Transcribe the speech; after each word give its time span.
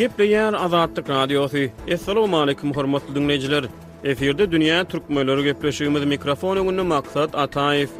Gepleyen 0.00 0.52
azat 0.54 0.94
turaýdy 0.96 1.36
osy. 1.42 1.66
Assalamu 1.94 2.38
alaykum 2.38 2.70
hormatly 2.72 3.12
dinleýjiler. 3.18 3.64
Eferde 4.04 4.46
dünýä 4.54 4.78
türkmenleri 4.88 5.44
gepleşýümi 5.50 6.06
mikrofonu 6.14 6.64
maksat 6.84 6.90
maktaat 7.14 7.34
atayf. 7.42 7.90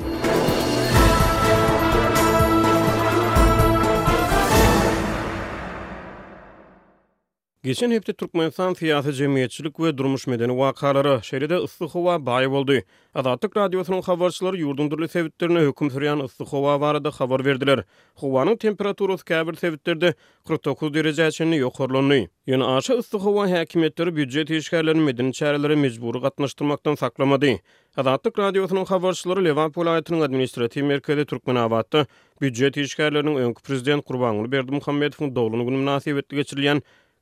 Geçen 7.65 7.91
hepde 7.91 8.13
Turkmenistan 8.13 8.73
siyasi 8.75 9.15
cemiyetçilik 9.15 9.81
ve 9.81 9.99
durmuş 9.99 10.27
medeni 10.27 10.59
vakaları 10.59 11.21
şeride 11.23 11.57
ıssı 11.57 11.85
hova 11.85 12.27
bayi 12.27 12.49
oldu. 12.49 12.75
Azatlık 13.15 13.57
radyosunun 13.57 14.03
havarçıları 14.03 14.57
yurdundurlu 14.57 15.09
sevittirine 15.09 15.61
hüküm 15.61 15.91
süreyen 15.91 16.19
ıslı 16.19 16.45
hova 16.45 16.81
varada 16.81 17.11
havar 17.11 17.45
verdiler. 17.45 17.85
Hovanın 18.15 18.57
temperaturu 18.57 19.19
skabir 19.19 19.55
sevittirde 19.55 20.15
49 20.49 20.95
derece 20.95 21.29
içini 21.29 21.57
yokorlanlu. 21.57 22.15
Yani 22.47 22.65
aşa 22.65 22.95
ıslı 22.95 23.19
hova 23.19 23.51
hakimiyetleri 23.51 24.17
büccet 24.17 24.51
işgarlarini 24.51 25.03
medeni 25.03 25.33
çareleri 25.33 25.77
mecburi 25.77 26.21
katnaştırmaktan 26.23 26.95
saklamadi. 26.95 27.61
Azatlik 27.97 28.39
radiosunun 28.39 28.85
havarçıları 28.85 29.45
Levan 29.45 29.87
ayetinin 29.87 30.21
administrativ 30.21 30.85
merkezi 30.85 31.25
Turkmen 31.25 31.55
Avatı, 31.55 32.07
büccet 32.41 32.77
işgarlarinin 32.77 33.37
önkü 33.37 33.63
prezident 33.63 34.05
kurban 34.05 34.53
Berdi 34.53 34.73
Muhammedovun 34.73 35.31
kurban 35.35 35.51
kurban 35.51 36.45
kurban 36.51 36.81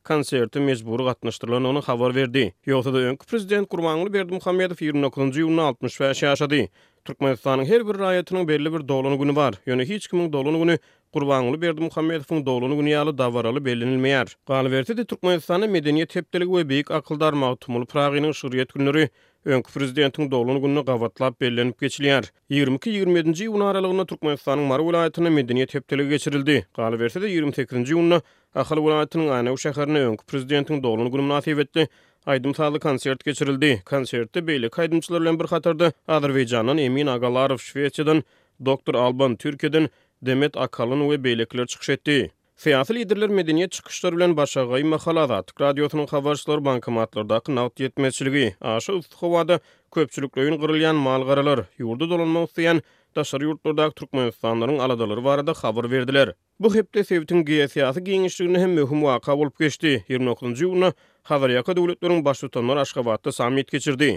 konserti 0.08 0.60
mecburi 0.66 1.02
gatnaşdyrylan 1.08 1.64
onu 1.70 1.78
xabar 1.86 2.14
verdi. 2.18 2.42
Ýogsa 2.66 2.92
da 2.94 2.98
öňkü 3.10 3.26
prezident 3.32 3.70
Gurbanly 3.70 4.12
Berdimuhammedow 4.14 4.86
29-njy 4.86 5.42
ýylyny 5.44 6.12
ýaşady. 6.24 6.68
Türkmenistanyň 7.08 7.66
her 7.72 7.84
bir 7.88 8.00
raýatynyň 8.02 8.48
belli 8.48 8.72
bir 8.72 8.86
dolany 8.88 9.18
güni 9.20 9.36
bar. 9.36 9.58
Ýöne 9.66 9.84
hiç 9.88 10.08
kimin 10.12 10.32
dolany 10.32 10.56
güni 10.62 10.76
Gurbanly 11.12 11.60
Berdimuhammedowyň 11.62 12.42
dolany 12.48 12.76
güni 12.80 12.94
ýaly 12.96 13.14
dawaraly 13.18 13.60
bellinilmeýär. 13.68 14.32
Galiberti 14.52 14.96
de 14.96 15.04
Türkmenistanyň 15.04 15.68
medeniýet 15.76 16.08
tepdeligi 16.16 16.52
we 16.56 16.64
beýik 16.72 16.88
akyldarmagy 17.02 17.60
tumul 17.66 17.84
Pragynyň 17.86 18.32
şyryýet 18.40 18.72
günleri 18.74 19.08
öňkü 19.48 19.72
prezidentiň 19.72 20.30
dolun 20.30 20.60
gününi 20.62 20.84
gawatlap 20.84 21.40
bellenip 21.40 21.80
geçilýär. 21.82 22.28
22-27-nji 22.54 23.46
ýuly 23.48 23.64
aralygynda 23.68 24.04
Türkmenistanyň 24.10 24.66
Mary 24.68 24.82
vilayatyna 24.88 25.30
medeniýet 25.30 25.74
hepdeligi 25.76 26.08
geçirildi. 26.14 26.56
Gal 26.76 26.98
berse 27.00 27.22
de 27.22 27.30
28-nji 27.34 27.96
ýuly 27.96 28.20
Ahal 28.54 28.76
vilayatynyň 28.86 29.28
Anaw 29.38 29.56
şäherine 29.64 30.00
öňkü 30.10 30.24
prezidentiň 30.32 30.82
dolun 30.82 31.10
gününi 31.12 31.28
nasip 31.28 31.58
etdi. 31.58 31.88
Aydın 32.26 32.52
sağlı 32.52 32.80
konsert 32.80 33.24
geçirildi. 33.24 33.82
Konsertte 33.84 34.46
beylik 34.46 34.72
kaydımçılarla 34.72 35.40
bir 35.40 35.44
hatarda 35.46 35.92
Azerbaycan'ın 36.08 36.76
Emin 36.78 37.06
Agalarov 37.06 37.56
Şveçya'dan, 37.58 38.22
Doktor 38.66 38.94
Alban 38.94 39.36
Türkiye'den, 39.36 39.88
Demet 40.22 40.56
Akalın 40.56 41.10
ve 41.10 41.24
beylikler 41.24 41.66
çıkış 41.66 41.88
etdi. 41.88 42.32
Siyasi 42.58 42.94
liderler 42.94 43.28
medeniyet 43.30 43.72
çıkışları 43.72 44.16
bilen 44.16 44.36
başa 44.36 44.60
gaýma 44.72 44.98
halada 45.04 45.36
Türk 45.46 45.60
radiosynyň 45.60 46.06
habarçylar 46.14 46.64
banky 46.64 46.90
matlardaky 46.94 47.54
nawt 47.58 47.80
ýetmezçiligi, 47.84 48.48
aşy 48.70 48.92
ustuwada 48.98 49.60
köpçülikleriň 49.98 50.58
gyrylýan 50.64 50.98
malgaralar, 51.08 51.62
ýurdu 51.82 52.10
dolanmak 52.14 52.50
isleýän 52.50 52.82
daşary 53.18 53.46
ýurtlardaky 53.48 53.94
türkmenistanlaryň 54.00 54.78
aladalary 54.84 55.22
barada 55.28 55.52
habar 55.62 55.88
berdiler. 55.92 56.32
Bu 56.62 56.68
hepde 56.74 57.04
sewtin 57.10 57.42
geosiýasy 57.50 58.00
giňişligini 58.08 58.58
hem 58.62 58.72
möhüm 58.78 59.00
waka 59.08 59.36
bolup 59.40 59.56
geçdi. 59.62 59.92
29-njy 60.10 60.66
ýuly 60.68 60.90
Hazar 61.30 61.50
ýaka 61.58 61.72
döwletleriň 61.78 62.22
başlatanlar 62.24 62.76
Aşgabatda 62.84 63.32
sammit 63.38 63.70
geçirdi. 63.74 64.08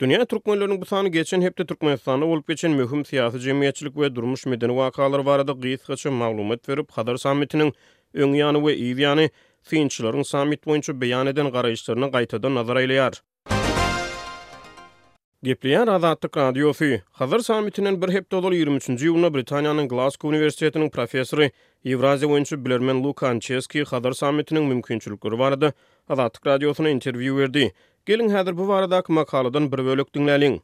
Dünya 0.00 0.22
türkmenleriniň 0.24 0.80
bu 0.80 0.84
sany 0.86 1.08
geçen 1.08 1.42
hepde 1.42 1.66
Türkmenistanda 1.66 2.26
bolup 2.32 2.48
geçen 2.48 2.72
möhüm 2.80 3.02
siýasy 3.08 3.38
jemgyýetçilik 3.46 3.94
we 4.00 4.14
durmuş 4.14 4.46
medeni 4.46 4.72
wakalar 4.82 5.26
barada 5.26 5.52
gysgaça 5.64 6.10
maglumat 6.10 6.68
berip 6.68 6.90
Hazar 6.98 7.16
sammitiniň 7.26 7.72
öňýany 8.14 8.58
we 8.66 8.72
ýaňy 8.90 9.30
finçlaryň 9.72 10.24
sammit 10.34 10.66
boýunça 10.68 10.98
beýan 11.00 11.26
eden 11.34 11.46
garaýşlaryny 11.56 12.10
gaýtadan 12.18 12.54
nazar 12.60 12.76
eýleýär. 12.84 13.14
Gepleyen 15.42 15.86
Azadlyk 15.86 16.36
Radiosu. 16.36 16.84
Hazır 17.10 17.40
Samitinin 17.44 18.02
bir 18.02 18.08
hepdolu 18.14 18.54
23-nji 18.54 19.04
ýylyna 19.06 19.28
Britaniýanyň 19.34 19.86
Glasgow 19.92 20.28
Universitetiniň 20.32 20.88
professory 20.90 21.50
Ewrazi 21.86 22.26
Wenchi 22.26 22.58
Bilermen 22.64 23.04
Luka 23.04 23.28
Ancheski 23.28 23.84
Hazır 23.84 24.12
Samitinin 24.12 24.64
mümkinçilikleri 24.64 25.38
barada 25.38 25.72
Azadlyk 26.08 26.46
Radiosuna 26.46 26.88
interwiu 26.90 27.38
berdi. 27.38 27.72
Gelin 28.06 28.28
häzir 28.28 28.58
bu 28.58 28.68
barada 28.68 29.02
makalydan 29.08 29.72
bir 29.72 29.78
bölek 29.86 30.14
dinläliň. 30.14 30.58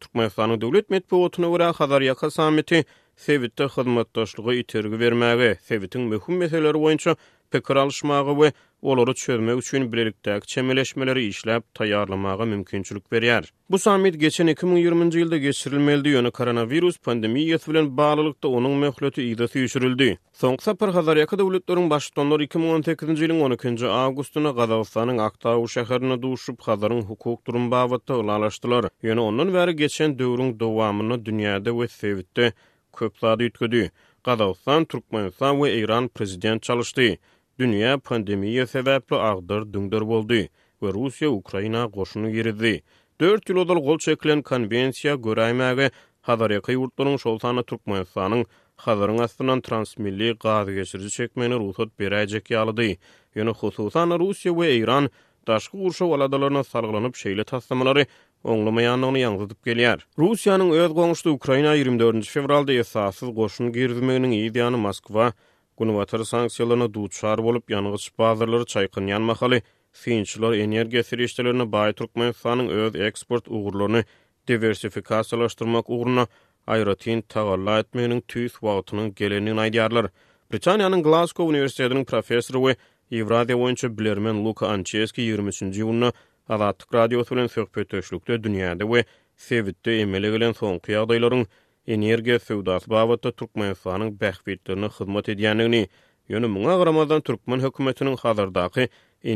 Türkmenistanyň 0.00 0.60
döwlet 0.60 0.90
medeniýetine 0.90 1.52
gara 1.56 1.72
Hazır 1.72 2.00
Ýa-da 2.02 2.30
Samiti 2.30 2.84
sevitte 3.16 3.64
hyzmatdaşlygy 3.64 4.60
itergi 4.60 4.96
bermäge, 5.04 5.56
Fevitin 5.62 6.02
möhüm 6.02 6.36
meseleleri 6.36 6.78
boýunça 6.84 7.16
pikir 7.50 7.76
alyşmagy 7.76 8.32
we 8.34 8.52
olary 8.82 9.14
çözmek 9.14 9.58
üçin 9.58 9.92
birlikde 9.92 10.40
çemeleşmeleri 10.46 11.26
işläp 11.28 11.62
taýýarlamagy 11.74 12.46
mümkinçilik 12.46 13.04
berýär. 13.12 13.48
Bu 13.70 13.78
sammit 13.78 14.20
geçen 14.20 14.46
2020-nji 14.48 15.16
ýylda 15.22 15.36
geçirilmeldi 15.38 16.08
ýöne 16.08 16.30
koronavirus 16.30 16.96
pandemiýasy 17.06 17.70
bilen 17.70 17.96
baglanykda 17.96 18.48
onuň 18.48 18.74
mehleti 18.84 19.22
ýygy 19.28 19.46
ýüşürildi. 19.62 20.16
Soňsa 20.42 20.74
bir 20.80 20.88
hazar 20.98 21.16
ýaky 21.16 21.38
döwletleriň 21.38 21.90
başdanlar 21.90 22.40
2018-nji 22.40 23.26
ýylyň 23.26 23.40
12-nji 23.46 23.86
awgustyna 24.02 24.50
Gazawstanyň 24.50 25.18
Aktaw 25.28 25.64
şäherine 25.76 26.22
duşup 26.22 26.60
hazaryň 26.68 27.02
hukuk 27.04 27.46
durum 27.46 27.70
bawatda 27.70 28.18
ýaňlaşdylar. 28.24 28.90
Ýöne 29.04 29.20
ondan 29.20 29.54
bäri 29.54 29.72
geçen 29.76 30.18
döwrüň 30.18 30.58
dowamyny 30.60 31.22
dünýäde 31.26 31.70
we 31.80 32.52
köp 32.98 33.16
sady 33.20 33.44
ýetgedi. 33.48 33.90
Gazawstan, 34.24 34.84
Türkmenistan 34.84 35.56
we 35.58 35.72
Iran 35.78 36.08
prezident 36.08 36.62
çalyşdy. 36.62 37.16
Dünya 37.58 37.94
pandemiýa 37.94 38.66
sebäpli 38.74 39.16
agdyr 39.30 39.62
düňdür 39.74 40.06
boldy 40.08 40.40
we 40.80 40.88
Russiýa 40.96 41.28
Ukraina 41.28 41.84
goşuny 41.86 42.30
ýeridi. 42.34 42.80
4 43.20 43.50
ýyl 43.50 43.58
ödül 43.64 43.80
gol 43.88 43.98
çekilen 43.98 44.42
konwensiýa 44.42 45.14
göräýmäge 45.26 45.90
Hazaryky 46.22 46.72
ýurtlaryň 46.74 47.18
şol 47.18 47.38
Türkmenistanyň 47.62 48.44
Hazaryň 48.76 49.22
astynan 49.22 49.60
transmilli 49.60 50.36
gaz 50.40 50.66
geçirji 50.68 51.10
çekmeni 51.10 51.54
ruhsat 51.54 51.88
beräjek 52.00 52.50
ýalydy. 52.50 52.96
Ýöne 53.36 53.52
hususan 53.54 54.08
Russiýa 54.20 54.54
we 54.54 54.74
Iran 54.76 55.10
daşky 55.48 55.76
urşa 55.80 56.04
waladalaryna 56.04 56.64
salgylanyp 56.64 57.14
şeýle 57.14 57.44
taslamalary 57.44 58.04
Öngleme 58.44 58.82
ýanynyň 58.84 59.16
ýangy 59.20 59.44
gelýär. 59.66 60.00
Russiýanyň 60.20 60.70
öz 60.82 60.92
gonyşdyk 60.98 61.32
Ukraina 61.32 61.70
24-nji 61.78 62.28
fevralda 62.32 62.72
sazсыз 62.84 63.30
goşun 63.38 63.70
girdimegini 63.72 64.40
ideýany 64.48 64.76
Mosgwa 64.86 65.30
gün 65.80 65.92
watter 65.96 66.20
sanksiýolaryny 66.32 66.88
düzçär 66.96 67.42
bolup 67.46 67.70
ýanyga 67.72 67.98
süpazdylary 68.06 68.66
çaygın 68.74 69.08
ýanma 69.14 69.36
haly, 69.40 69.60
Finçler 70.04 70.52
energiýa 70.64 71.04
serişdeleriniň 71.10 71.70
baý 71.72 71.96
türkmenstananyň 71.98 72.68
öz 72.82 73.00
eksport 73.08 73.48
ugrlaryny 73.48 74.04
diversifikasiýalaşdyrmak 74.50 75.88
üçin 75.96 76.20
aýratyn 76.76 77.24
tagallanyp 77.32 77.88
geçmegiň 77.94 78.22
tüýs 78.34 78.60
wagtynyň 78.66 79.08
geleniň 79.24 79.62
aýdyldy. 79.64 80.12
Britaniýanyň 80.52 81.06
Glasgow 81.08 81.48
uniwersitetiniň 81.48 82.04
profesory 82.04 82.60
Wi 82.66 82.76
Evradew 83.20 83.56
ýa-da 83.56 84.36
Luka 84.44 84.68
Ançeski 84.76 85.32
23-nji 85.32 85.80
iýulda 85.80 86.12
Azadlyk 86.48 86.94
radiosu 86.94 87.36
bilen 87.36 87.46
söhbet 87.46 88.44
dünýäde 88.44 88.84
we 88.92 89.04
Sewitde 89.44 89.94
emele 90.02 90.30
gelen 90.32 90.52
soňky 90.58 90.92
ýagdaýlaryň 90.94 91.44
energiýa 91.96 92.38
söwdasy 92.48 92.90
babatda 92.92 93.30
Türkmenistanyň 93.42 94.10
bähbitlerini 94.20 94.88
hyzmat 94.98 95.28
edýänini 95.34 95.80
ýöne 96.34 96.48
müňe 96.56 96.74
garamazdan 96.82 97.20
Türkmen 97.30 97.60
hökümetiniň 97.64 98.16
hazardaky 98.26 98.86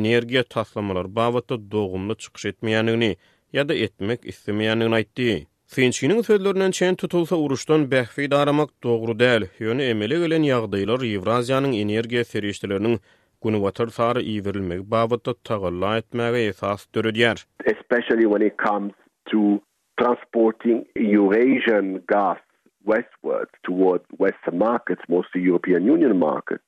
energiýa 0.01 0.43
taslamalar 0.57 1.09
babatda 1.21 1.59
dogumly 1.77 2.15
çykyş 2.27 2.45
etmeýänini 2.53 3.11
ýa-da 3.57 3.75
etmek 3.89 4.21
istemeýänini 4.35 4.95
aýtdy. 5.01 5.31
Fenchiniň 5.77 6.23
söhbetlerinden 6.29 6.71
çen 6.81 6.95
tutulsa 7.05 7.37
uruşdan 7.37 7.89
bähbit 7.95 8.33
aramak 8.43 8.71
doğru 8.85 9.17
däl. 9.25 9.43
Ýöne 9.61 9.83
emele 9.95 10.19
gelen 10.27 10.43
ýagdaýlar 10.53 11.01
Ýewraziýanyň 11.15 11.73
energiýa 11.87 12.25
serişdirleriniň 12.35 12.95
Gunu 13.39 13.61
watar 13.63 13.91
sara 13.95 14.19
iýerilmek 14.21 14.81
babatda 14.95 15.33
tagalla 15.49 15.93
etmäge 16.01 16.41
esas 16.51 16.89
döredýär. 16.95 17.45
Especially 17.73 18.27
when 18.27 18.43
it 18.43 18.57
comes 18.65 18.93
to 19.31 19.43
transporting 20.01 20.81
Eurasian 20.97 21.93
gas 22.15 22.41
westward 22.85 23.49
toward 23.69 24.01
western 24.25 24.59
markets, 24.59 25.03
mostly 25.09 25.41
European 25.51 25.87
Union 25.97 26.19
market. 26.19 26.61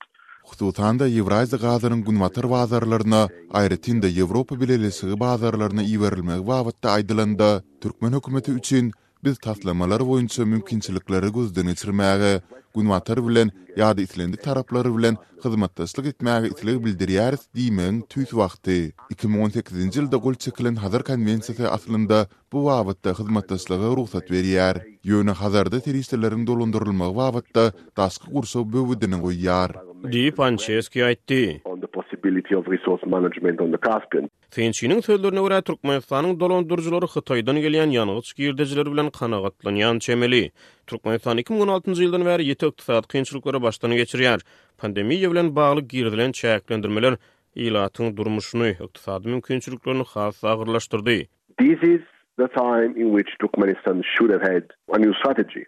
Hutan 0.51 0.99
da 1.01 1.09
Evrazi 1.23 1.59
gazaryň 1.63 2.05
gunwatar 2.07 2.47
bazarlaryna, 2.55 3.25
aýretin 3.61 4.01
de 4.03 4.09
Ýewropa 4.15 4.55
bilelisigi 4.61 5.19
bazarlaryna 5.21 5.83
iýerilmek 5.91 6.47
babatda 6.49 6.95
aýdylanda 7.01 7.51
Türkmen 7.83 8.15
hökümeti 8.19 8.51
üçin 8.55 8.93
biz 9.25 9.39
taslamalar 9.39 10.07
boyunca 10.07 10.45
mümkinçilikleri 10.45 11.33
gözden 11.33 11.67
geçirmäge, 11.67 12.41
günwatar 12.75 13.19
bilen 13.29 13.49
ýa-da 13.77 14.01
islendi 14.07 14.37
taraplary 14.37 14.91
bilen 14.97 15.17
hyzmatdaşlyk 15.45 16.07
etmäge 16.13 16.47
itlek 16.53 16.79
bildirýäris 16.85 17.43
diýmen 17.57 17.95
tüýs 18.13 18.31
wagty. 18.41 18.79
2018-nji 19.15 19.99
ýylda 20.01 20.19
gol 20.27 20.35
çekilen 20.45 20.75
Hazar 20.83 21.03
konwensiýasy 21.11 21.67
aslynda 21.77 22.19
bu 22.53 22.59
wagtda 22.71 23.15
hyzmatdaşlyga 23.21 23.89
ruhsat 23.99 24.25
berýär. 24.35 24.75
Ýöne 25.11 25.35
Hazarda 25.43 25.77
terýistlärin 25.87 26.47
dolundurylmagy 26.47 27.17
wagtda 27.23 27.65
daşky 27.99 28.27
gurşa 28.35 28.61
böwüdini 28.75 29.19
goýýar. 29.27 29.71
Diýip 30.15 30.37
Pançeski 30.41 31.01
aýtdy. 31.05 31.61
Tenchinin 34.51 35.01
sözlerine 35.01 35.41
göre 35.41 35.63
Türkmenistan'ın 35.63 36.41
dolandırıcıları 36.41 37.07
Hıtay'dan 37.07 37.57
gelen 37.61 37.91
yanıç 37.91 38.35
girdiciler 38.37 38.87
bilen 38.93 39.11
kanagatlanan 39.11 39.99
çemeli. 39.99 40.51
Türkmenistan 40.87 41.37
2016 41.39 41.91
yıldan 42.03 42.25
beri 42.25 42.45
yeti 42.47 42.67
iktisat 42.67 43.09
kıyınçılıkları 43.09 43.63
baştanı 43.63 43.95
geçiriyor. 43.95 44.41
Pandemiye 44.79 45.31
bilen 45.31 45.57
bağlı 45.57 45.81
girdilen 45.81 46.33
çayaklendirmeler 46.33 47.15
ilatın 47.55 48.17
durmuşunu, 48.17 48.69
iktisat 48.69 49.25
mümkünçülüklerini 49.25 50.05
hasa 50.09 50.49
ağırlaştırdı. 50.49 51.19
This 51.61 51.83
is 51.83 52.01
the 52.39 52.49
time 52.49 52.93
in 53.03 53.17
which 53.17 53.39
Turkmenistan 53.41 54.03
should 54.15 54.31
have 54.33 54.53
had 54.55 54.63
a 54.95 54.99
new 54.99 55.13
strategy. 55.19 55.63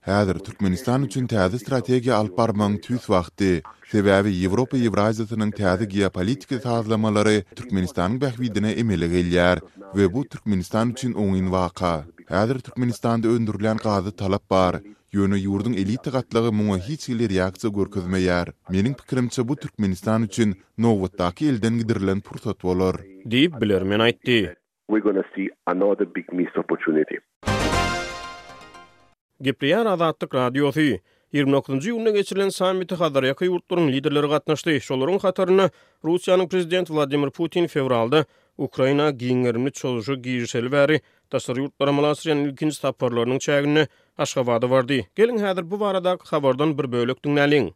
Hazır 0.00 0.38
Türkmenistan 0.38 1.02
üçin 1.04 1.26
täze 1.26 1.56
strategiýa 1.56 2.12
alparmagyň 2.16 2.80
tüs 2.80 3.00
wagty. 3.06 3.56
Sebäbi 3.92 4.30
Ýewropa 4.34 4.76
Yevropa 4.76 5.36
täze 5.60 5.86
giyopolitika 5.86 6.56
tahzylamalary 6.64 7.42
Türkmenistanyň 7.56 8.18
gahwidine 8.22 8.70
emele 8.80 9.06
gelýär 9.08 9.60
we 9.94 10.08
bu 10.12 10.24
Türkmenistan 10.24 10.90
üçin 10.94 11.12
oň 11.14 11.50
waka. 11.54 12.06
Häzir 12.32 12.58
Türkmenistanda 12.64 13.28
öndürilen 13.28 13.76
gazy 13.76 14.10
talap 14.16 14.44
bar. 14.50 14.80
Ýöne 15.16 15.36
ýurdun 15.44 15.74
elita 15.82 16.10
gatlagy 16.10 16.50
muňa 16.60 16.78
hiç 16.88 17.08
hili 17.08 17.28
reaksiýa 17.34 17.70
görkezmeýär. 17.78 18.46
Mening 18.70 18.96
pikirimçe 18.96 19.44
bu 19.48 19.56
Türkmenistan 19.56 20.22
üçin 20.22 20.56
novotdaki 20.78 21.44
elden 21.46 21.56
elden 21.56 21.78
gidirlen 21.78 22.20
pursatlar" 22.20 22.96
diýip 23.34 23.52
bilär 23.60 23.84
men 23.84 24.00
aýtdy. 24.00 24.48
We 24.92 25.00
we 29.44 30.72
we 30.76 31.00
29-njy 31.32 31.92
ýylda 31.94 32.12
geçirilen 32.18 32.50
sammiti 32.52 32.96
hazar 33.00 33.24
ýaky 33.24 33.46
ýurtlaryň 33.48 33.86
liderleri 33.94 34.28
gatnaşdy. 34.34 34.74
Şolaryň 34.84 35.22
hatarına 35.22 35.70
Russiýanyň 36.04 36.48
prezidenti 36.52 36.92
Vladimir 36.92 37.30
Putin 37.30 37.66
fevralda 37.66 38.24
Ukraina 38.58 39.08
giňerini 39.10 39.72
çolşu 39.72 40.12
giýişel 40.26 40.68
bäri 40.74 41.00
daşary 41.32 41.64
ýurtlara 41.64 41.94
malasyň 42.00 42.44
ilkinji 42.50 42.76
taparlarynyň 42.84 43.40
çägini 43.48 43.86
aşgabada 44.18 44.70
bardy. 44.70 45.00
Gelin 45.16 45.38
häzir 45.40 45.70
bu 45.70 45.80
barada 45.80 46.18
habardan 46.30 46.78
bir 46.78 46.92
bölek 46.92 47.16
dinläliň. 47.24 47.72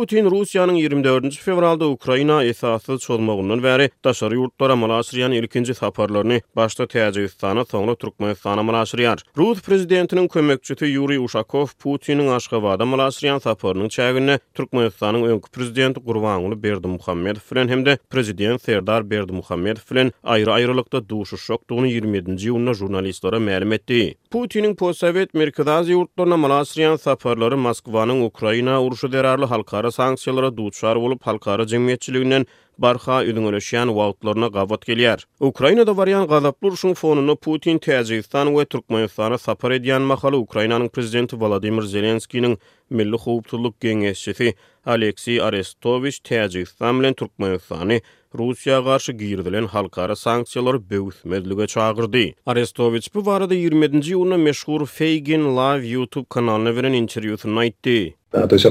Putin 0.00 0.30
Rusiyanın 0.30 0.74
24-nji 0.74 1.38
fevralda 1.40 1.88
Ukraina 1.88 2.44
esasy 2.48 2.94
çolmagundan 2.96 3.60
bäri 3.62 3.90
daşary 4.04 4.34
ýurtlara 4.34 4.74
malaşyryan 4.76 5.32
ilkinji 5.32 5.74
saparlaryny 5.74 6.40
başda 6.56 6.84
Täjikistana, 6.86 7.62
soňra 7.64 7.94
Türkmenistana 7.98 8.62
malaşyryar. 8.62 9.22
Rus 9.36 9.58
prezidentiniň 9.62 10.26
kömekçisi 10.28 10.86
Yuri 10.90 11.20
Ushakov 11.22 11.66
Putiniň 11.82 12.32
Aşgabatda 12.36 12.84
malaşyryan 12.94 13.38
saparynyň 13.38 13.88
çägini 13.98 14.40
Türkmenistanyň 14.54 15.28
öňkü 15.30 15.50
prezidenti 15.50 16.00
Gurbanuly 16.00 16.62
Berdi 16.62 16.86
Muhammedow 16.88 17.54
bilen 17.54 17.68
hemde 17.68 17.98
prezident 18.10 18.62
Serdar 18.62 19.10
Berdimuhammedow 19.10 19.94
bilen 19.94 20.12
aýry-aýrylykda 20.24 21.06
duşuşokdugyny 21.08 21.88
27-nji 21.98 22.48
ýunyna 22.50 22.74
jurnalistlara 22.74 23.72
etdi. 23.74 24.14
Putinin 24.34 24.74
posavet 24.76 25.34
merkezaz 25.34 25.88
yurtlarına 25.88 26.36
malasriyan 26.36 26.96
saparları 26.96 27.56
Moskvanın 27.56 28.20
Ukrayna 28.24 28.82
uruşu 28.82 29.12
derarlı 29.12 29.44
halkara 29.44 29.90
sanksiyalara 29.90 30.56
duçar 30.56 30.96
olup 30.96 31.22
halkara 31.26 31.66
cemiyetçiliğinden 31.66 32.46
barxa 32.82 33.18
ýüdüňleşýän 33.24 33.88
wagtlaryna 33.98 34.46
gawat 34.56 34.82
gelýär. 34.90 35.22
Ukrainada 35.40 35.90
varýan 35.96 36.26
gazaplar 36.26 36.68
uruşun 36.68 36.94
fonuny 36.94 37.36
Putin 37.36 37.78
Täzistan 37.78 38.46
we 38.50 38.64
Türkmenistana 38.64 39.38
sapar 39.38 39.70
edýän 39.70 40.02
mahaly 40.02 40.36
Ukrainanyň 40.36 40.88
prezidenti 40.88 41.38
Vladimir 41.40 41.82
Zelenskiýiniň 41.94 42.56
milli 42.90 43.16
howpsuzlyk 43.26 43.78
geňeşçisi 43.80 44.54
Aleksi 44.86 45.42
Arestovich 45.42 46.18
Täzistan 46.24 47.00
bilen 47.00 47.12
Türkmenistany 47.14 48.00
Rusiya 48.38 48.80
garşy 48.86 49.12
girdilen 49.18 49.66
halkara 49.74 50.12
sanksiýalar 50.12 50.80
böwütmezlige 50.90 51.66
çagyrdy. 51.66 52.26
Arestovich 52.50 53.06
bu 53.14 53.22
barada 53.26 53.54
20-nji 53.54 54.14
ýylyna 54.16 54.38
meşhur 54.46 54.86
Feigen 54.94 55.44
Live 55.58 55.86
YouTube 55.92 56.26
kanalyna 56.36 56.72
beren 56.78 56.92
interwýusyny 57.02 57.58
aýtdy. 57.64 57.94
Да, 58.32 58.38
я 58.40 58.46
так 58.50 58.62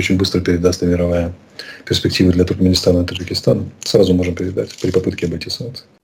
очень 0.00 0.16
быстро 0.20 0.38
передаст 0.48 0.82
мировая 0.82 1.32
перспективы 1.84 2.30
для 2.32 2.44
можем 4.18 4.34
при 4.34 4.90
попытке 4.90 5.26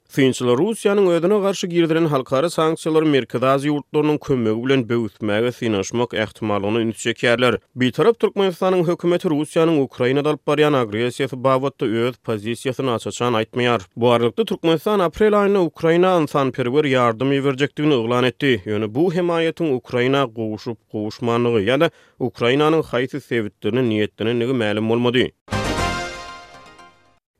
Fünçlü 0.08 0.52
Rusiyanın 0.58 1.08
ödünə 1.10 1.36
qarşı 1.42 1.66
girdirən 1.70 2.06
halqarı 2.10 2.48
sanksiyalar 2.50 3.04
Merkədə 3.10 3.48
az 3.52 3.64
yurtlarının 3.66 4.18
kömək 4.22 4.60
bülən 4.62 4.84
bəvütməyə 4.90 5.50
finanşmaq 5.52 6.14
əxtimalını 6.24 6.82
ünit 6.84 7.58
Bir 7.74 7.90
tərəb 7.92 8.18
Türkmenistanyň 8.18 8.86
hökümeti 8.86 9.28
Rusiyanın 9.30 9.80
Ukrayna 9.80 10.20
alyp 10.20 10.40
barýan 10.48 10.74
agresiyyəti 10.76 11.36
bavadda 11.44 11.86
öz 11.86 12.14
pozisiýasyny 12.26 12.90
açıçan 12.94 13.34
aytməyər. 13.34 13.80
Bu 13.96 14.10
arılıqda 14.10 14.44
Türkmenistan 14.44 15.00
aprel 15.04 15.32
aýyna 15.36 15.60
Ukrayna 15.68 16.10
ansan 16.16 16.50
pervər 16.56 16.86
yardım 16.88 17.32
yövərcəkdiyini 17.36 18.00
ıqlan 18.04 18.24
etdi. 18.30 18.62
Ýöne 18.66 18.90
bu 18.94 19.06
himayatyň 19.14 19.70
Ukrayna 19.76 20.26
qoğuşub 20.26 20.76
qoğuşmanlığı 20.92 21.62
ýa 21.68 21.80
da 21.86 21.90
Ukrainanyň 22.20 22.82
haýsy 22.92 23.18
niyyətini 23.22 23.88
niyyətini 23.90 24.32
näme 24.32 24.58
niyyətini 24.58 25.02
niyyətini 25.02 25.55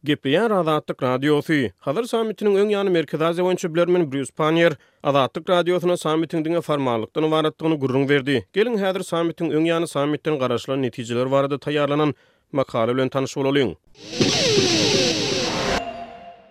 Gepleyen 0.06 0.50
Azatlık 0.50 1.02
Radyosu. 1.02 1.52
Hazır 1.78 2.04
Samitinin 2.04 2.56
ön 2.56 2.68
yanı 2.68 2.90
merkez 2.90 3.22
azyavan 3.22 3.56
çöblermen 3.56 4.12
Bruce 4.12 4.32
Panier, 4.36 4.72
Azatlık 5.02 5.50
Radyosu'na 5.50 5.96
Samitin 5.96 6.44
dine 6.44 6.60
farmalıktan 6.60 7.30
varatlığını 7.32 7.74
gurrun 7.74 8.08
verdi. 8.08 8.46
Gelin 8.52 8.76
hazır 8.78 9.00
Samitin 9.02 9.50
ön 9.50 9.64
yanı 9.64 9.88
Samitin 9.88 10.38
garaşlan 10.38 10.82
neticeler 10.82 11.26
varada 11.26 11.58
tayarlanan 11.58 12.14
makale 12.52 12.92
ile 12.92 13.08
tanış 13.08 13.36
olalıyın. 13.36 13.76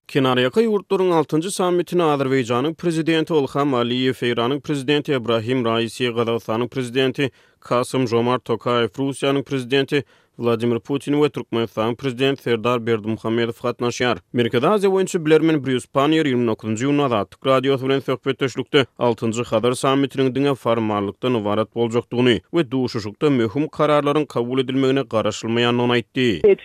Kenaryaka 0.07 0.61
yurtların 0.61 1.11
6-njy 1.11 1.51
sammitini 1.51 2.01
Azerbaýjanyň 2.01 2.73
prezidenti 2.75 3.33
Ilham 3.33 3.73
Aliýew, 3.73 4.19
Eýranyň 4.31 4.61
prezidenti 4.61 5.13
Ibrahim 5.13 5.65
Raisi, 5.65 6.03
Gazawstanyň 6.07 6.67
prezidenti 6.67 7.31
Kasym 7.59 8.07
Jomart 8.07 8.45
Tokaýew, 8.45 8.87
Russiýanyň 8.97 9.43
prezidenti 9.43 10.03
Vladimir 10.39 10.79
Putin 10.79 11.13
we 11.15 11.29
Türkmenistan 11.29 11.95
prezident 11.95 12.41
Serdar 12.41 12.85
Berdimuhammedow 12.87 13.67
gatnaşýar. 13.69 14.17
Merkezde 14.33 14.67
Aziýa 14.67 14.91
boýunça 14.91 15.25
bilermen 15.25 15.63
Bruce 15.65 15.87
Panier 15.93 16.25
29-njy 16.25 16.85
ýylyň 16.85 17.03
adatdyk 17.05 17.45
radiosy 17.47 17.85
bilen 17.85 18.01
töşlükde 18.39 18.85
6-njy 18.99 19.45
Hadar 19.49 19.71
sammitiniň 19.71 20.33
diňe 20.35 20.55
formallykda 20.55 21.29
nowarat 21.29 21.75
boljakdygyny 21.75 22.41
we 22.51 22.71
duşuşukda 22.71 23.27
möhüm 23.29 23.67
kararlaryň 23.77 24.25
kabul 24.27 24.59
edilmegine 24.59 24.99
garaşylmaýanyny 25.01 25.91
aýtdy. 25.95 26.55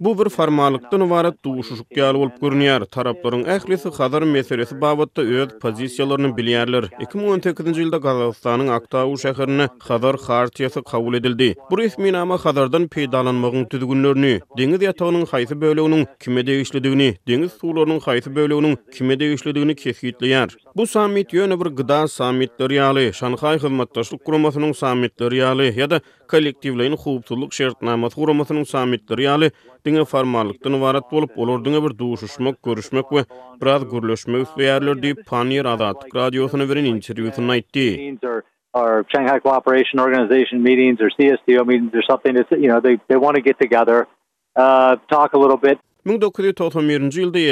Bu 0.00 0.18
bir 0.24 0.28
formallykda 0.30 0.96
nowarat 0.98 1.36
duşuşuk 1.44 1.88
ýaly 1.90 2.14
bolup 2.20 2.36
görünýär. 2.42 2.80
Taraplaryň 2.86 3.42
ählisi 3.56 3.96
Hadar 3.98 4.22
meselesi 4.22 4.80
babatda 4.80 5.22
öz 5.22 5.48
pozisiýalaryny 5.64 6.36
bilýärler. 6.36 6.84
2010 7.00 7.69
2007-nji 7.74 7.86
ýylda 7.86 7.98
Gazagystanyň 8.02 8.68
Aktau 8.74 9.12
şäherine 9.16 9.66
Xadar 9.84 10.14
hartiýasy 10.26 10.82
kabul 10.82 11.14
edildi. 11.14 11.48
Bu 11.70 11.80
ismi 11.82 12.10
näme 12.12 12.34
Xadardan 12.42 12.86
peýdalanmagyň 12.90 13.64
tüdgünlerini, 13.70 14.32
deňiz 14.58 14.80
ýatagynyň 14.88 15.26
haýsy 15.32 15.54
böleginiň 15.62 16.04
kime 16.24 16.42
degişlidigini, 16.50 17.10
deňiz 17.28 17.52
suwlarynyň 17.60 18.00
haýsy 18.06 18.30
böleginiň 18.36 18.74
kime 18.96 19.18
degişlidigini 19.20 19.74
kesgitleýär. 19.82 20.48
Bu 20.76 20.86
sammit 20.86 21.34
ýöne 21.34 21.60
bir 21.60 21.70
gyda 21.80 22.00
sammitleri 22.08 22.74
ýaly, 22.82 23.06
Şanghay 23.12 23.58
hyzmatdaşlyk 23.62 24.20
guramasynyň 24.26 24.74
sammitleri 24.82 25.42
ýaly 25.44 25.70
ýa-da 25.76 26.00
kollektivlayn 26.32 26.94
hukuk 27.02 27.52
şertnamasy 27.58 28.14
guramasynyň 28.20 28.64
samitleri 28.74 29.24
ýaly 29.30 29.48
diňe 29.86 30.04
formallykdan 30.12 30.76
ibaret 30.78 31.06
bolup, 31.12 31.32
olar 31.42 31.64
diňe 31.66 31.80
bir 31.86 31.92
duşuşmak, 32.00 32.62
görüşmek 32.62 33.06
we 33.14 33.22
biraz 33.62 33.82
gürleşmek 33.92 34.40
üçin 34.46 34.62
ýerler 34.66 34.96
diýip 35.04 35.18
Panier 35.30 35.64
Adat 35.74 35.96
radiosyna 36.14 36.68
beren 36.70 36.86
interwýuny 36.92 37.50
aýtdy. 37.54 37.86
Our 38.72 39.02
Shanghai 39.12 39.40
Cooperation 39.40 39.98
Organization 40.02 40.62
meetings 40.62 40.98
or 41.00 41.10
CSTO 41.18 41.62
meetings 41.66 41.92
or 41.94 42.02
something 42.10 42.34
that 42.36 42.48
you 42.64 42.68
know 42.70 42.80
get 43.50 43.56
together 43.58 43.98
uh 44.56 44.96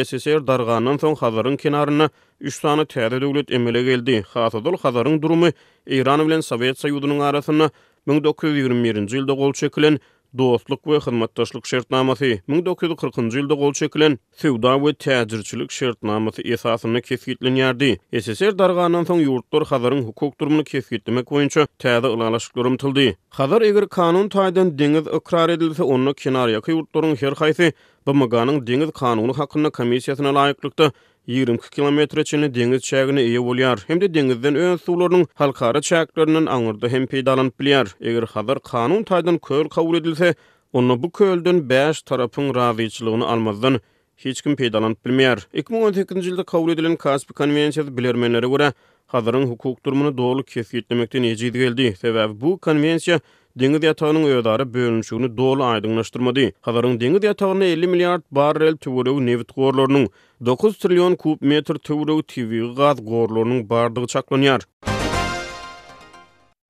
SSR 0.09 0.43
e 0.43 0.47
dargandan 0.47 0.97
soň 1.03 1.17
Hazaryň 1.19 1.57
kenarına 1.57 2.09
3 2.41 2.55
sany 2.55 2.81
täze 2.87 3.21
döwlet 3.21 3.51
emele 3.53 3.83
geldi. 3.83 4.25
Hatadul 4.35 4.77
Hazaryň 4.83 5.23
durumy 5.23 5.53
Iran 5.87 6.27
bilen 6.27 6.41
Sowet 6.41 6.85
arasyna 7.21 7.71
1921-nji 8.09 9.19
ýylda 9.21 9.35
gol 9.37 9.53
çekilen 9.53 9.99
Dostluk 10.39 10.83
we 10.85 10.99
hyzmatdaşlyk 11.01 11.67
şertnamasy, 11.67 12.33
1940-njy 12.49 13.39
ýylda 13.41 13.57
gol 13.57 13.73
çekilen 13.79 14.19
Sewda 14.37 14.75
we 14.81 14.93
täjirçilik 15.05 15.71
şertnamasy 15.73 16.43
esasyny 16.53 17.01
kesgitlenýärdi. 17.01 17.89
SSR 18.13 18.53
dargandan 18.61 19.09
soň 19.09 19.25
ýurtlar 19.25 19.65
hazaryň 19.73 20.03
hukuk 20.11 20.37
durumyny 20.41 20.65
kesgitlemek 20.69 21.33
boýunça 21.33 21.65
täze 21.79 22.09
görüm 22.55 22.77
tildi. 22.77 23.17
Hazar 23.29 23.63
eger 23.63 23.89
kanun 23.89 24.29
taýdan 24.29 24.77
deňiz 24.79 25.07
ikrar 25.17 25.49
edilse, 25.49 25.83
onuň 25.83 26.13
kenarýaky 26.17 26.77
ýurtlaryň 26.77 27.17
her 27.23 27.33
haýsy 27.33 27.73
Bu 28.07 28.15
maganyň 28.15 28.61
deňiz 28.69 28.91
kanuny 28.97 29.33
hakynda 29.37 29.69
komissiýasyna 29.69 30.33
laýyklykda 30.37 30.93
20 31.29 31.59
kilometre 31.71 32.25
çinli 32.25 32.55
deniz 32.55 32.83
çagyny 32.83 33.21
iýe 33.23 33.43
bolýar. 33.49 33.83
Hem 33.87 34.01
de 34.01 34.15
denizden 34.15 34.55
öň 34.57 34.79
suwlarynyň 34.85 35.27
halkara 35.35 35.81
çaglarynyň 35.81 36.47
aňyrdy 36.55 36.89
hem 36.95 37.05
peýdalanyp 37.07 37.53
bilýär. 37.61 37.87
Eger 38.01 38.23
hazır 38.23 38.59
kanun 38.65 39.03
taýdan 39.03 39.39
köl 39.39 39.69
kabul 39.69 39.97
edilse, 39.97 40.35
onda 40.73 41.03
bu 41.03 41.11
köldün 41.11 41.69
5 41.69 42.03
tarapyň 42.03 42.55
razyçylygyny 42.55 43.25
almazdan 43.25 43.77
hiç 44.17 44.43
kim 44.43 44.55
peýdalanyp 44.55 44.97
bilmeýär. 45.07 45.39
2018-nji 45.55 46.29
ýylda 46.33 46.45
kabul 46.45 46.73
edilen 46.73 46.97
Kaspi 46.97 47.33
konwensiýasy 47.35 47.97
bilermenlere 47.97 48.47
görä, 48.49 48.73
hazırın 49.07 49.47
hukuk 49.47 49.85
durumyny 49.87 50.17
dogry 50.19 50.43
kesgitlemekden 50.45 51.23
ejiz 51.23 51.53
geldi. 51.53 51.95
Sebäbi 52.03 52.41
bu 52.41 52.57
konwensiýa 52.63 53.21
Dengiz 53.57 53.83
yatağının 53.85 54.25
öýdary 54.25 54.67
bölünşigini 54.75 55.37
doly 55.37 55.61
aýdyňlaşdyrmady. 55.71 56.53
Habaryň 56.67 57.01
dengiz 57.01 57.25
yatağyna 57.25 57.65
50 57.65 57.87
milliard 57.87 58.23
barrel 58.31 58.77
töwrew 58.77 59.27
neft 59.27 59.51
gorlarynyň 59.57 60.09
9 60.45 60.79
trilyon 60.79 61.15
kub 61.15 61.39
metr 61.41 61.75
töwrew 61.79 62.23
TV 62.23 62.75
gaz 62.77 62.97
gorlarynyň 63.05 63.69
bardygy 63.69 64.05
çaklanýar. 64.15 64.61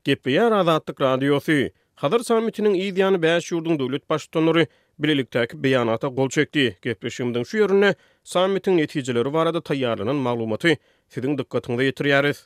GPR 0.05 0.53
Azatlyk 0.53 1.01
Radiosy. 1.01 1.67
Hazar 1.99 2.21
Samitiniň 2.23 2.75
ýa-da 2.79 3.19
beýan 3.23 3.43
ýurdun 3.43 3.79
döwlet 3.79 4.05
başçylary 4.11 4.67
bilelikdäki 5.03 5.59
beýanata 5.63 6.09
gol 6.17 6.29
çekdi. 6.29 6.79
Gepleşimden 6.83 7.43
şu 7.43 7.57
ýerine 7.59 7.95
Samitiniň 8.25 8.77
netijeleri 8.85 9.33
barada 9.33 9.59
taýýarlanan 9.59 10.15
maglumaty 10.29 10.77
sizin 11.09 11.37
dikkatiňize 11.39 11.91
ýetirýäris. 11.91 12.39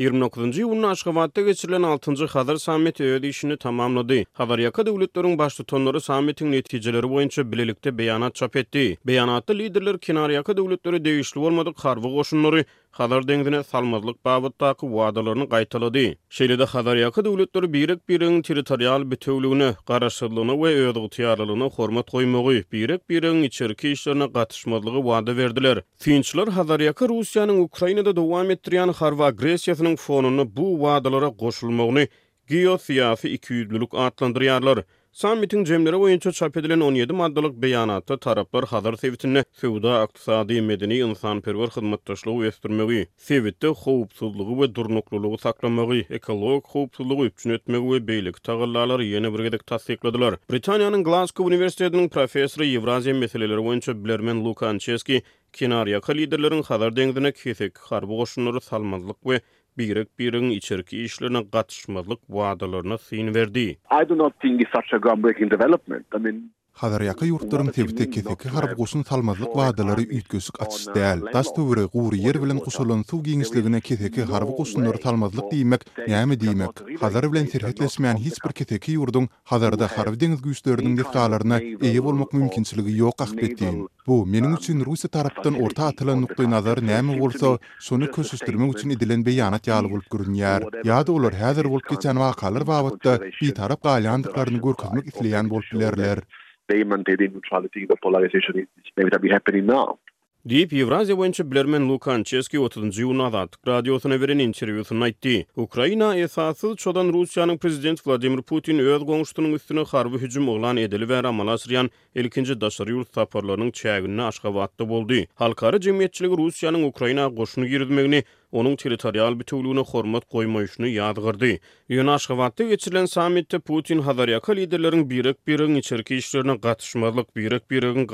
29-nji 0.00 0.60
ýylyň 0.64 0.86
Aşgabatda 0.88 1.40
geçirilen 1.46 1.82
6-njy 1.90 2.26
Hazar 2.30 2.56
sammiti 2.56 3.02
öýüdi 3.06 3.26
işini 3.30 3.56
tamamlady. 3.62 4.24
Hazar 4.40 4.58
ýa-da 4.64 4.86
döwletleriň 4.90 5.36
başly 5.38 5.64
tonlary 5.64 6.00
sammitiň 6.02 6.50
netijeleri 6.56 7.06
boýunça 7.06 7.44
bilelikde 7.52 7.92
beýanat 8.00 8.34
çap 8.34 8.56
etdi. 8.56 8.82
Beýanatda 9.06 9.54
liderler 9.58 9.98
Kinar 9.98 10.30
ýa 10.34 10.56
döwletleri 10.58 11.04
degişli 11.04 11.40
bolmadyk 11.44 11.78
harby 11.86 12.08
goşunlary, 12.16 12.64
Xadar 12.98 13.24
dengizine 13.28 13.60
salmazlyk 13.66 14.18
babatdaky 14.28 14.86
vadalarını 14.92 15.44
gaýtalady. 15.54 16.04
Şeýlede 16.36 16.62
Xadar 16.70 16.96
ýa-da 17.00 17.24
döwletleri 17.26 17.70
birik 17.72 18.04
biriň 18.10 18.36
territorial 18.48 19.06
bütünlügüne, 19.10 19.72
garaşdyrlygyna 19.90 20.54
we 20.60 20.68
öýdügi 20.82 21.08
tiýarlygyna 21.16 21.70
hormat 21.78 22.06
goýmagy, 22.14 22.60
birik 22.76 23.02
biriň 23.10 23.42
içerki 23.48 23.88
işlerine 23.96 24.26
gatnaşmazlygy 24.36 25.00
wada 25.08 25.34
berdiler. 25.40 25.82
Finçler 26.06 26.48
Xadar 26.54 26.80
ýa-da 26.86 27.04
Russiýanyň 27.14 27.58
Ukrainada 27.66 28.14
dowam 28.20 28.50
etdirýän 28.56 28.92
harba 29.02 29.28
agressiýasynyň 29.32 29.96
fonuny 30.04 30.46
bu 30.56 30.70
wadalara 30.84 31.28
goşulmagyny 31.44 32.06
geosiýasy 32.54 33.28
ikiýüzlülük 33.40 33.90
artlandyrýarlar. 34.06 34.82
Sammitin 35.14 35.64
cemleri 35.66 35.98
boyunca 36.00 36.32
çap 36.32 36.56
edilen 36.56 36.80
17 36.80 37.12
maddalık 37.12 37.56
beyanatta 37.62 38.16
taraflar 38.20 38.64
hazır 38.64 38.96
sevitinle 38.96 39.44
Sevda 39.52 40.00
iqtisadi 40.04 40.60
Medeni 40.62 40.96
İnsan 40.98 41.40
Perver 41.40 41.66
Hizmettaşlığı 41.66 42.40
Vestirmegi, 42.42 43.08
Sevitte 43.16 43.68
Xoğupsuzluğu 43.70 44.48
we 44.56 44.74
Durnukluluğu 44.74 45.38
saklamagy, 45.38 46.02
Ekolog 46.10 46.64
Xoğupsuzluğu 46.64 47.26
üçin 47.26 47.50
Etmegi 47.50 47.82
we 47.88 48.06
Beylik 48.06 48.42
Tağırlarlar 48.42 49.00
Yeni 49.00 49.34
Birgedik 49.34 49.66
Tastikladılar. 49.66 50.34
Britanyanın 50.52 51.04
Glasgow 51.04 51.54
Üniversitetinin 51.54 52.08
profesori 52.08 52.72
Evrazi 52.74 53.12
Meseleleri 53.12 53.64
boyunca 53.64 54.04
Bilermen 54.04 54.44
Luka 54.44 54.66
Anceski, 54.68 55.22
Kinarya 55.52 56.00
liderlerin 56.10 56.60
Xadar 56.62 56.96
Dengdine 56.96 57.32
Kisek 57.32 57.72
Xarbo 57.76 58.22
Xarbo 58.22 58.56
Xarbo 58.56 58.96
Xarbo 58.96 59.32
birek 59.78 60.18
birin 60.18 60.50
içerki 60.50 61.02
işlerine 61.02 61.50
katışmalık 61.50 62.18
bu 62.28 62.44
adalarına 62.44 62.98
sinverdi. 62.98 63.60
I 63.70 64.08
do 64.08 64.18
not 64.18 64.40
think 64.40 64.60
it's 64.60 64.70
such 64.72 64.94
a 64.94 64.96
groundbreaking 64.96 65.50
development. 65.50 66.06
I 66.16 66.18
mean, 66.18 66.50
Hazar 66.82 67.02
yaqa 67.06 67.26
yurtdurun 67.26 67.68
tebite 67.74 68.04
keteki 68.14 68.48
harb 68.52 68.70
qosun 68.78 69.02
salmazlık 69.08 69.52
vaadaları 69.58 70.02
ütkösük 70.02 70.56
açış 70.64 70.86
dəl. 70.96 71.20
Das 71.34 71.50
tövrə 71.58 71.84
qoğru 71.92 72.18
yer 72.20 72.38
vilin 72.44 72.58
qusulun 72.64 73.04
su 73.10 73.20
gengisligine 73.28 73.80
keteki 73.88 74.22
harb 74.30 74.50
qosunları 74.60 74.98
talmazlık 75.04 75.52
deyimek, 75.52 75.84
nəmi 76.14 76.38
deyimek. 76.40 76.82
Hazar 77.04 77.28
vilin 77.32 77.46
terhetləsmeyən 77.54 78.18
hiç 78.26 78.40
bir 78.46 78.52
keteki 78.62 78.92
yurdun 78.98 79.28
hazarda 79.52 79.88
harb 79.96 80.18
deniz 80.24 80.40
güyüslərinin 80.48 80.96
gifqalarına 81.02 81.60
eyi 81.90 82.00
olmaq 82.00 82.32
mümkinsiligi 82.40 82.96
yok 83.04 83.22
akbetdiyin. 83.28 83.78
Bu, 84.06 84.18
menin 84.26 84.56
üçün 84.58 84.84
Rusya 84.88 85.10
tarafından 85.18 85.62
orta 85.68 85.86
atılan 85.92 86.22
nukta 86.24 86.50
nazar 86.56 86.78
nəmi 86.90 87.20
olsa, 87.28 87.54
sonu 87.90 88.10
kösüstürme 88.18 88.68
üçün 88.74 88.90
edilən 88.98 89.24
beyanat 89.30 89.66
yalı 89.70 89.94
olup 89.94 90.06
görünyər. 90.16 90.68
Yada 90.84 91.12
olur, 91.20 91.32
hazar 91.44 91.64
olup 91.70 91.88
geçen 91.94 92.18
vaqalar 92.24 92.66
vaqalar 92.68 92.94
vaqalar 92.94 93.34
vaqalar 93.42 93.74
vaqalar 93.74 94.24
vaqalar 94.28 95.04
vaqalar 95.04 95.50
vaqalar 95.50 95.92
vaqalar 95.92 96.26
they 96.68 96.84
maintain 96.84 97.30
neutrality 97.34 97.86
the 97.86 97.96
polarization 98.02 98.54
is 98.62 98.66
maybe 98.96 99.10
that 99.10 99.22
be 99.22 99.28
happening 99.38 99.66
now 99.66 99.98
Diýip 100.46 100.72
Ýewrazia 100.76 101.16
boýunça 101.18 101.44
Blermen 101.50 101.84
Lukanchewski 101.88 102.56
30-njy 102.58 103.00
ýuwna 103.04 103.30
da 103.36 103.40
radiosyna 103.66 104.18
beren 104.20 104.42
interwýusyny 104.44 105.04
aýtdy. 105.06 105.32
Ukraina 105.64 106.08
esasy 106.24 106.74
çodan 106.82 107.08
Russiýanyň 107.16 107.56
prezident 107.62 108.02
Vladimir 108.06 108.42
Putin 108.50 108.78
öz 108.84 109.02
goňuşdunyň 109.08 109.54
üstüne 109.56 109.84
harby 109.92 110.20
hüjüm 110.20 110.48
oglan 110.52 110.76
edilip 110.76 111.08
we 111.14 111.22
ramalasyryan 111.24 111.88
2-nji 112.16 112.58
daşary 112.60 112.92
ýurt 112.92 113.12
taparlarynyň 113.16 113.70
çägini 113.72 114.22
aşgabatda 114.26 114.88
boldy. 114.88 115.22
Halkary 115.34 115.76
jemgyýetçilik 115.86 116.36
Russiýanyň 116.42 116.84
Ukraina 116.92 117.26
goşuny 117.28 117.68
girdmegini 117.72 118.22
onun 118.54 118.76
teritorial 118.76 119.38
bütünlüğünü 119.40 119.84
hormat 119.84 120.24
koymayışını 120.24 120.88
yadgırdı. 120.88 121.46
Yunaş 121.88 122.30
Hıvattı 122.30 122.68
geçirilen 122.68 123.06
samitte 123.06 123.58
Putin 123.58 123.98
Hazaryaka 123.98 124.52
liderlerin 124.52 125.10
birik 125.10 125.46
birik 125.46 125.90
birik 125.90 126.10
işlerine 126.24 126.60
katışmalık 126.60 127.36
birik 127.36 127.52
birik 127.52 127.70
birik 127.70 127.96
birik 127.96 127.96
birik 127.96 128.06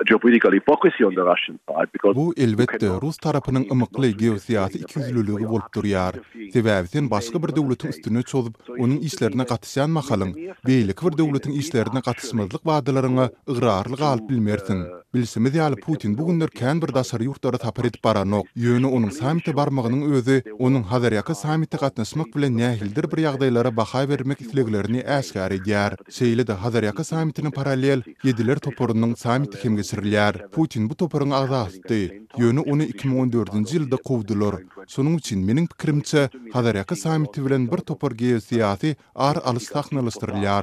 Bu 2.15 2.35
elbette 2.37 2.89
Rus 3.03 3.17
tarapının 3.17 3.67
ımıqlı 3.71 4.09
geosiyasi 4.11 4.79
ikizlülüğü 4.79 5.47
olup 5.47 5.75
duruyar. 5.75 6.15
Sebebisin 6.53 7.11
başka 7.11 7.43
bir 7.43 7.57
devletin 7.57 7.89
üstüne 7.89 8.23
çolup, 8.23 8.57
onun 8.79 8.97
işlerine 8.97 9.45
katışan 9.45 9.91
mahalın, 9.91 10.35
beylik 10.67 11.03
bir 11.03 11.19
devletin 11.19 11.51
işlerine 11.53 12.01
katışmazlık 12.05 12.67
vaadalarına 12.67 13.31
ıgrarlık 13.49 14.01
alıp 14.01 14.31
bilmersin. 14.31 14.81
Uh, 14.81 14.85
Bilsimiz 15.15 15.55
yali 15.55 15.77
Putin 15.77 16.19
bugünler 16.19 16.49
kendi 16.49 16.89
bir 16.89 16.95
dasarı 16.95 17.25
yurtlara 17.25 17.59
tapar 17.59 17.85
edip 17.85 18.05
baranok. 18.05 18.47
Yönü 18.57 18.87
onun 18.87 19.09
samite 19.09 19.57
barmağının 19.57 20.13
özü, 20.13 20.43
onun 20.59 20.83
hazaryakı 20.83 21.35
samite 21.35 21.79
katnaşmak 21.79 22.27
bile 22.37 22.57
nehildir 22.57 23.13
bir 23.13 23.19
yağdaylara 23.23 23.77
baxay 23.77 24.09
vermek 24.09 24.41
istiliklerini 24.41 24.99
əskari 25.01 25.65
diyar. 25.65 25.93
Seyli 26.11 26.47
de 26.47 26.53
Hazaryaka 26.63 27.05
samitini 27.05 27.51
paralel 27.51 28.03
yediler 28.25 28.59
toporunun 28.67 29.15
samiti 29.15 29.59
kem 29.63 29.77
geçirilyar. 29.77 30.51
Putin 30.53 30.91
bu 30.91 30.95
toporun 30.97 31.31
ağda 31.31 31.57
astı. 31.57 31.95
Yönü 32.39 32.61
onu 32.61 32.83
2014-nji 32.83 33.97
kovdulur. 34.05 34.55
Sonun 34.87 35.17
Şonuň 35.19 35.37
menin 35.37 35.47
meniň 35.49 35.67
pikirimçe 35.69 36.29
Hazaryaka 36.53 36.97
samiti 36.97 37.47
bir 37.73 37.79
topor 37.89 38.11
geosiýasy 38.13 38.97
ar 39.15 39.37
alys 39.45 39.69
sahnalaşdyrylýar. 39.71 40.63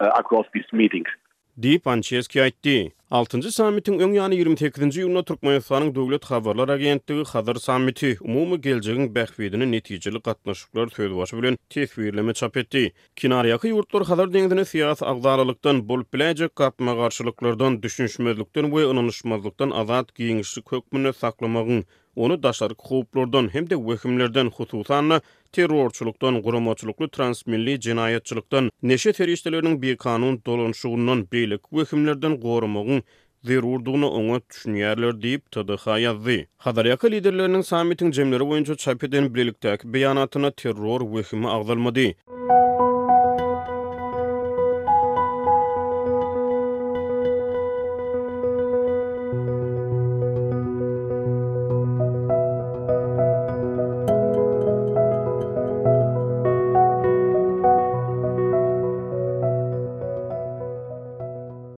Uh, 0.00 0.42
meetings. 0.72 1.10
Di 1.54 1.78
Ancheski 1.92 2.40
aýtdy. 2.42 2.72
6-njy 3.14 3.50
sammitiň 3.54 4.00
öň 4.02 4.14
ýany 4.18 4.38
28-nji 4.46 5.02
ýylyna 5.04 5.20
Türkmenistanyň 5.28 5.92
döwlet 5.98 6.24
habarlar 6.30 6.72
agentligi 6.74 7.26
Hazır 7.32 7.60
sammiti 7.64 8.10
umumy 8.26 8.58
geljegiň 8.64 9.06
bähbidini 9.18 9.68
netijeli 9.74 10.22
gatnaşyklar 10.30 10.90
töredýäşi 10.96 11.38
bilen 11.38 11.58
täsirlemä 11.76 12.34
çap 12.40 12.58
etdi. 12.64 12.82
Kinar 13.22 13.46
ýaky 13.52 13.70
ýurtlar 13.76 14.08
Hazır 14.10 14.34
deňdini 14.34 14.66
siýasy 14.72 15.06
agdarlylyktan 15.14 15.84
bol 15.92 16.02
plejek 16.16 16.56
gatma 16.64 16.94
garşylyklardan 17.04 17.78
düşünşmezlikden 17.86 18.74
we 18.74 18.88
ynanyşmazlykdan 18.90 19.70
azat 19.84 20.10
giňişli 20.18 20.64
kökmüni 20.72 21.14
saklamagyň 21.22 21.84
onu 22.16 22.42
daşlar 22.42 22.74
kuplurdan 22.74 23.48
hem 23.54 23.70
de 23.70 23.76
vehimlerden 23.76 24.46
hususan 24.50 25.20
terrorçuluktan 25.52 26.42
gurumçuluklu 26.42 27.08
transmilli 27.08 27.80
cinayetçiliktan 27.80 28.70
neşe 28.82 29.12
terişlerinin 29.12 29.82
bir 29.82 29.96
kanun 29.96 30.42
dolunşuğundan 30.46 31.28
beylik 31.32 31.72
vehimlerden 31.72 32.40
gorumugun 32.40 33.02
Zir 33.42 33.62
urduğunu 33.62 34.08
ona 34.10 34.40
tüşünyerler 34.40 35.22
deyip 35.22 35.50
tadı 35.50 35.72
xa 35.74 35.98
yazdi. 35.98 36.48
Hadariyaka 36.56 37.08
liderlerinin 37.08 37.60
samitin 37.60 38.10
cemleri 38.10 38.40
boyunca 38.46 38.74
çapeden 38.74 39.34
bilelikdak 39.34 39.84
beyanatına 39.84 40.50
terror 40.50 41.00
vehimi 41.16 41.48
ağzalmadi. 41.50 42.16